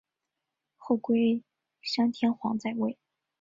[0.77, 1.43] 后龟
[1.79, 2.97] 山天皇在位。